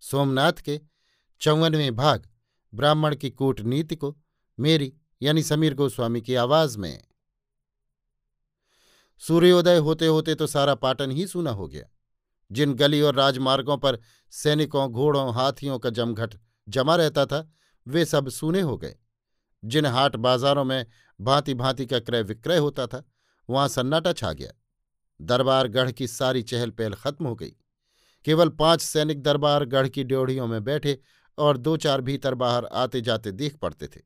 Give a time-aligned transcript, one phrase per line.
[0.00, 0.80] सोमनाथ के
[1.40, 2.28] चौवनवें भाग,
[2.74, 4.18] ब्राह्मण की कूटनीति को,
[4.60, 7.04] मेरी यानी समीर गोस्वामी की आवाज़ में।
[9.18, 11.84] सूर्योदय होते होते तो सारा पाटन ही सूना हो गया।
[12.52, 13.98] जिन गली और राजमार्गों पर
[14.30, 16.34] सैनिकों, घोड़ों, हाथियों का जमघट
[16.68, 17.52] जमा रहता था,
[17.88, 18.96] वे सब सूने हो गए।
[19.64, 20.86] जिन हाट बाजारों में
[21.20, 23.04] भांति भांति का क्रय विक्रय होता था,
[23.50, 24.52] वहाँ सन्नाटा छा गया।
[25.20, 27.52] दरबार गढ़ की सारी चहल पहल खत्म हो गई।
[28.24, 30.98] केवल पाँच सैनिक दरबार गढ़ की ड्योढ़ियों में बैठे
[31.38, 34.00] और दो चार भीतर बाहर आते जाते देख पड़ते थे।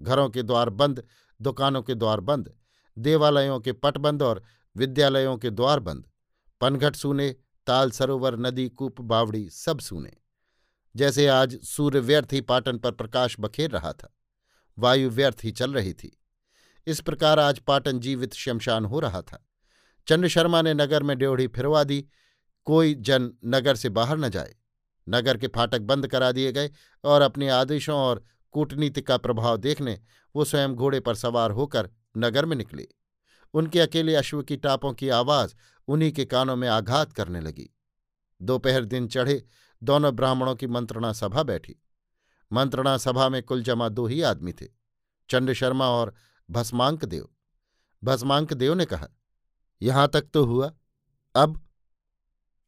[0.00, 1.04] घरों के द्वार बंद,
[1.42, 2.54] दुकानों के द्वार बंद,
[2.98, 4.42] देवालयों के पट बंद और
[4.76, 6.08] विद्यालयों के द्वार बंद।
[6.60, 10.16] पनघट सूने, ताल सरोवर, नदी, कूप, बावड़ी सब सूने।
[10.96, 14.16] जैसे आज सूर्य व्यर्थ ही पाटन पर प्रकाश बखेर रहा था।
[14.78, 16.22] वायु व्यर्थ ही चल रही थी।
[16.86, 19.46] इस प्रकार आज पाटन जीवित शमशान हो रहा था।
[20.08, 22.06] चंद्र शर्मा ने नगर में ड्योढ़ी फिरवा दी
[22.66, 24.54] कोई जन नगर से बाहर न जाए।
[25.06, 26.70] नगर के फाटक बंद करा दिए गए
[27.04, 28.22] और अपने आदेशों और
[28.54, 29.98] कूटनीति का प्रभाव देखने
[30.34, 32.86] वो स्वयं घोड़े पर सवार होकर नगर में निकले।
[33.54, 35.54] उनके अकेले अश्व की टापों की आवाज़
[35.88, 37.68] उन्हीं के कानों में आघात करने लगी।
[38.40, 39.42] दोपहर दिन चढ़े,
[39.82, 41.76] दोनों ब्राह्मणों की मंत्रणा सभा बैठी।
[42.50, 44.66] मंत्रणा सभा में कुल जमा दो ही आदमी थे
[45.30, 46.14] चंड शर्मा और
[46.48, 47.28] भस्मांक देव
[48.02, 49.08] भस्मांक देव ने कहा,
[49.82, 50.72] यहाँ तक तो हुआ।
[51.34, 51.65] अब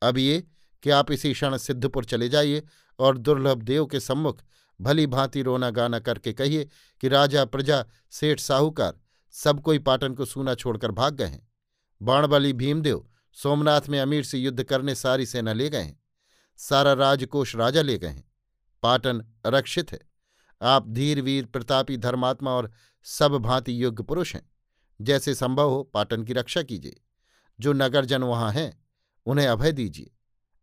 [0.03, 0.47] अब ये
[0.83, 2.63] कि आप इसी क्षण सिद्धपुर चले जाइए
[2.99, 4.43] और दुर्लभ देव के सम्मुख
[4.81, 6.69] भली भांति रोना गाना करके कहिए
[7.01, 9.01] कि राजा, प्रजा, सेठ, साहूकार
[9.31, 11.49] सब कोई पाटन को सूना छोड़कर भाग गए हैं।
[12.03, 16.01] बाणबली भीमदेव सोमनाथ में अमीर से युद्ध करने सारी सेना ले गए हैं।
[16.57, 18.33] सारा राजकोष राजा ले गए हैं।
[18.83, 19.99] पाटन अरक्षित है।
[20.63, 22.73] आप धीर, वीर, प्रतापी, धर्मात्मा और
[23.03, 24.51] सब भांति योग्य पुरुष हैं।
[25.01, 27.01] जैसे संभव हो पाटन की रक्षा कीजिए।
[27.61, 28.88] जो नगरजन वहाँ हैं
[29.27, 30.11] उन्हें अभय दीजिए।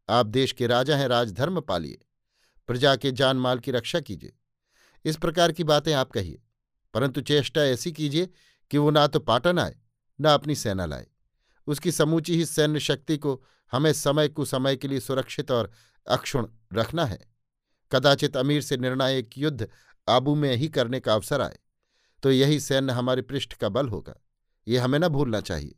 [0.09, 2.05] आप देश के राजा हैं, राजधर्म पालिए।
[2.69, 4.33] प्रजा के जान माल की रक्षा कीजिए।
[5.05, 6.41] इस प्रकार की बातें आप कहिए,
[6.93, 8.29] परंतु चेष्टा ऐसी कीजिए
[8.71, 9.75] कि वो ना तो पाटन आए,
[10.19, 11.07] ना अपनी सेना लाए।
[11.67, 15.71] उसकी समूची ही सैन्य शक्ति को हमें समय कुसमय के लिए सुरक्षित और
[16.07, 17.19] अक्षुण रखना है।
[17.91, 19.67] कदाचित अमीर से निर्णायक युद्ध
[20.07, 21.57] आबू में ही करने का अवसर आए
[22.23, 24.15] तो यही सैन्य हमारे पृष्ठ का बल होगा।
[24.67, 25.75] ये हमें न भूलना चाहिए।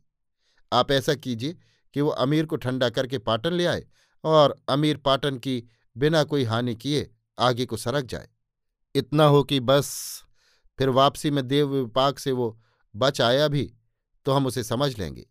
[0.72, 1.56] आप ऐसा कीजिए
[1.94, 3.84] कि वो अमीर को ठंडा करके पाटन ले आए
[4.24, 5.62] और अमीर पाटन की
[5.96, 8.28] बिना कोई हानि किए आगे को सरक जाए।
[8.94, 10.22] इतना हो कि बस,
[10.78, 12.60] फिर वापसी में देव विपाक से वो,
[12.94, 13.72] बच आया भी
[14.26, 15.26] तो हम उसे समझ लेंगे।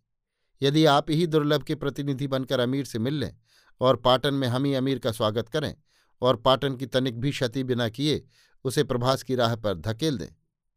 [0.62, 3.35] यदि आप ही दुर्लभ के प्रतिनिधि बनकर अमीर से मिल लें
[3.81, 5.74] और पाटन में हम ही अमीर का स्वागत करें
[6.22, 8.24] और पाटन की तनिक भी क्षति बिना किए
[8.66, 10.29] उसे प्रभास की राह पर धकेल दें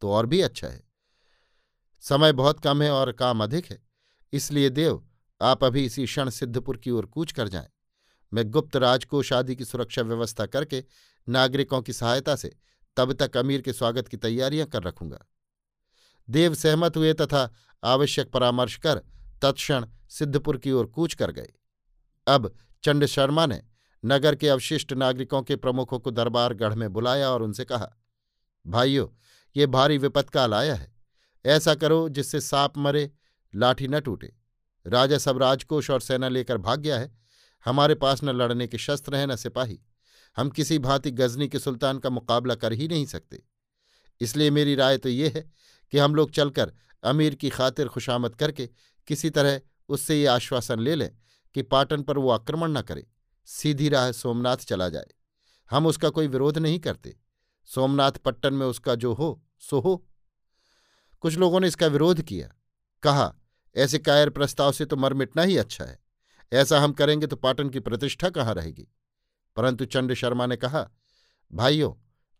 [0.03, 0.83] तो और भी अच्छा है।
[2.05, 3.79] समय बहुत कम है और काम अधिक है,
[4.33, 5.03] इसलिए देव
[5.43, 7.69] आप अभी इसी क्षण सिद्धपुर की ओर कूच कर जाएँ।
[8.33, 10.84] मैं गुप्त राजकोष आदि की सुरक्षा व्यवस्था करके
[11.28, 12.56] नागरिकों की सहायता से
[12.97, 15.27] तब तक अमीर के स्वागत की तैयारियाँ कर रखूँगा।
[16.31, 17.53] देव सहमत हुए तथा
[17.84, 19.03] आवश्यक परामर्श कर
[19.43, 21.53] तत्क्षण सिद्धपुर की ओर कूच कर गए।
[22.27, 23.62] अब चंड शर्मा ने
[24.05, 27.91] नगर के अवशिष्ट नागरिकों के प्रमुखों को दरबार गढ़ में बुलाया और उनसे कहा,
[28.67, 29.09] भाइयों,
[29.56, 30.93] ये भारी विपत्काल आया है।
[31.47, 33.11] ऐसा करो जिससे सांप मरे,
[33.55, 34.39] लाठी न टूटे।
[34.87, 37.19] राजा सब राजकोष और सेना लेकर भाग गया है।
[37.65, 39.81] हमारे पास न लड़ने के शस्त्र हैं, न सिपाही।
[40.37, 43.43] हम किसी भांति गजनी के सुल्तान का मुकाबला कर ही नहीं सकते।
[44.21, 45.50] इसलिए मेरी राय तो ये है
[45.91, 46.73] कि हम लोग चलकर
[47.05, 48.69] अमीर की खातिर खुशामद करके
[49.06, 51.17] किसी तरह उससे ये आश्वासन ले लें
[51.55, 53.06] कि पाटन पर वो आक्रमण न करे।
[53.44, 55.06] सीधी राह सोमनाथ चला जाए।
[55.71, 57.17] हम उसका कोई विरोध नहीं करते।
[57.65, 60.09] सोमनाथ पट्टन में उसका जो हो, सो हो।
[61.21, 62.55] कुछ लोगों ने इसका विरोध किया।
[63.03, 63.37] कहा
[63.76, 65.99] ऐसे कायर प्रस्ताव से तो मर मिटना ही अच्छा है।
[66.52, 68.88] ऐसा हम करेंगे तो पाटन की प्रतिष्ठा कहाँ रहेगी?
[69.56, 70.90] परंतु चंड शर्मा ने कहा,
[71.52, 71.93] भाइयों,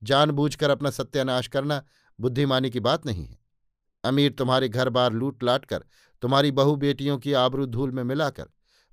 [0.03, 1.82] जानबूझकर अपना सत्यानाश करना
[2.21, 3.38] बुद्धिमानी की बात नहीं है।
[4.05, 5.85] अमीर तुम्हारे घर बार लूट लाट कर
[6.23, 8.47] तुम्हारी बहु बेटियों की आबरू धूल में मिलाकर,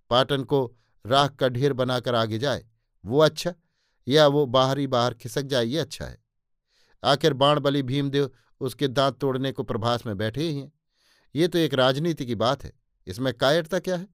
[0.09, 0.75] पाटन को
[1.05, 2.65] राख का ढेर बनाकर आगे जाए।
[3.05, 3.53] वो अच्छा
[4.07, 6.17] या वो बाहरी बाहर खिसक जाए, ये अच्छा है।
[7.03, 8.31] आखिर बाणबली भीमदेव
[8.61, 10.71] उसके दांत तोड़ने को प्रभास में बैठे ही हैं।
[11.35, 12.71] ये तो एक राजनीति की बात है।
[13.07, 14.07] इसमें कायरता क्या है?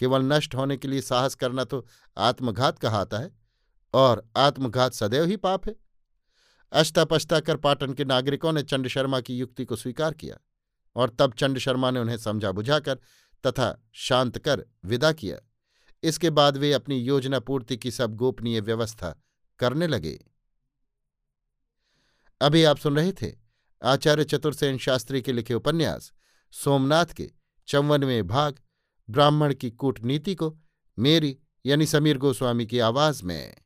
[0.00, 1.84] केवल नष्ट होने के लिए साहस करना तो
[2.16, 3.30] आत्मघात कहाता है,
[3.94, 5.74] और आत्मघात सदैव ही पाप है।
[6.72, 10.36] अष्टापष्टा कर पाटन के नागरिकों ने चंड शर्मा की युक्ति को स्वीकार किया,
[10.96, 12.98] और तब चंड शर्मा ने उन्हें समझा बुझाकर
[13.44, 15.38] तथा शांत कर विदा किया।
[16.02, 19.14] इसके बाद वे अपनी योजना पूर्ति की सब गोपनीय व्यवस्था
[19.60, 20.18] करने लगे।
[22.40, 23.32] अभी आप सुन रहे थे
[23.82, 26.12] आचार्य चतुर्सेन शास्त्री के लिखे उपन्यास
[26.50, 27.30] सोमनाथ के
[27.66, 28.58] चौवनवें भाग,
[29.10, 30.58] ब्राह्मण की कूटनीति को
[30.98, 33.56] मेरी यानी समीर गोस्वामी की आवाज़ में।